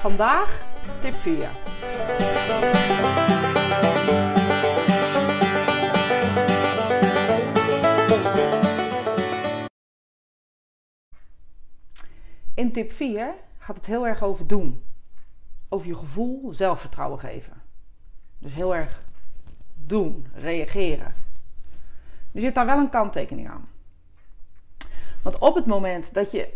[0.00, 0.66] Vandaag
[1.00, 1.48] tip 4.
[12.54, 14.82] In tip 4 gaat het heel erg over doen.
[15.68, 17.62] Over je gevoel zelfvertrouwen geven.
[18.38, 19.02] Dus heel erg
[19.74, 21.14] doen, reageren.
[22.32, 23.68] Er zit daar wel een kanttekening aan.
[25.22, 26.48] Want op het moment dat je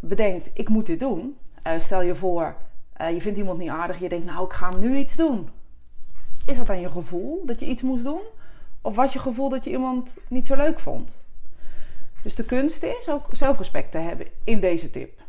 [0.00, 1.38] bedenkt, ik moet dit doen.
[1.66, 2.54] Uh, stel je voor,
[3.00, 3.98] uh, je vindt iemand niet aardig.
[3.98, 5.50] Je denkt, nou ik ga nu iets doen.
[6.46, 8.20] Is dat dan je gevoel dat je iets moest doen?
[8.80, 11.22] Of was je gevoel dat je iemand niet zo leuk vond?
[12.22, 15.20] Dus de kunst is ook zelfrespect te hebben in deze tip.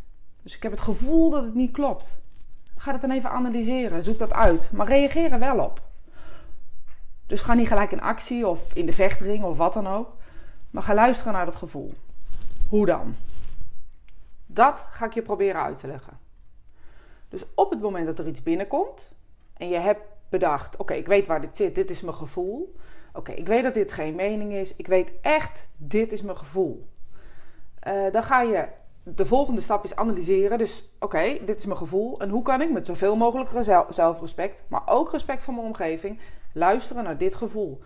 [0.41, 2.19] Dus ik heb het gevoel dat het niet klopt.
[2.77, 4.03] Ga het dan even analyseren.
[4.03, 4.71] Zoek dat uit.
[4.71, 5.81] Maar reageer er wel op.
[7.27, 10.15] Dus ga niet gelijk in actie of in de vechtring of wat dan ook.
[10.69, 11.93] Maar ga luisteren naar dat gevoel.
[12.69, 13.15] Hoe dan?
[14.45, 16.19] Dat ga ik je proberen uit te leggen.
[17.31, 19.13] Dus op het moment dat er iets binnenkomt
[19.53, 22.75] en je hebt bedacht: oké, ik weet waar dit zit, dit is mijn gevoel.
[23.13, 24.75] Oké, ik weet dat dit geen mening is.
[24.75, 26.87] Ik weet echt, dit is mijn gevoel.
[27.87, 28.67] Uh, dan ga je
[29.03, 30.57] de volgende stap is analyseren.
[30.57, 32.19] Dus oké, dit is mijn gevoel.
[32.19, 33.49] En hoe kan ik met zoveel mogelijk
[33.89, 36.19] zelfrespect, maar ook respect voor mijn omgeving,
[36.53, 37.81] luisteren naar dit gevoel?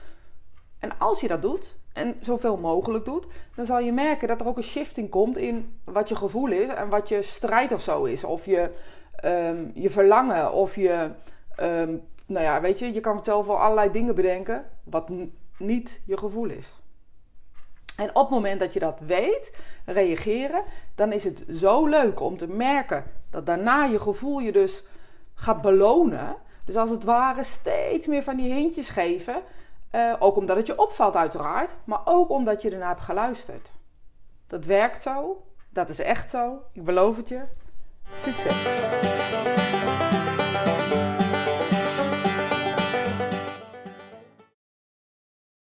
[0.80, 4.48] En als je dat doet, en zoveel mogelijk doet, dan zal je merken dat er
[4.48, 8.03] ook een shifting komt in wat je gevoel is en wat je strijd of zo
[8.03, 8.23] is.
[8.23, 8.72] Of je,
[9.23, 11.09] um, je verlangen, of je,
[11.59, 15.09] um, nou ja, weet je, je kan zelf wel allerlei dingen bedenken wat
[15.58, 16.80] niet je gevoel is.
[17.97, 19.53] En op het moment dat je dat weet,
[19.86, 20.63] reageren,
[20.95, 24.83] dan is het zo leuk om te merken dat daarna je gevoel je dus
[25.33, 26.36] gaat belonen.
[26.66, 29.41] Dus als het ware steeds meer van die hintjes geven.
[29.91, 33.71] Uh, ook omdat het je opvalt, uiteraard, maar ook omdat je ernaar hebt geluisterd.
[34.47, 36.61] Dat werkt zo, dat is echt zo.
[36.73, 37.41] Ik beloof het je.
[38.26, 39.55] succes.